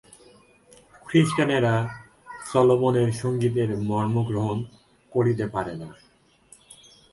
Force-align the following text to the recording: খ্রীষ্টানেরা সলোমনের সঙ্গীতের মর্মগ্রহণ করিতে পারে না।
খ্রীষ্টানেরা 1.07 1.75
সলোমনের 2.51 3.09
সঙ্গীতের 3.11 3.69
মর্মগ্রহণ 3.89 4.57
করিতে 5.11 5.45
পারে 5.47 5.73
না। 5.75 5.89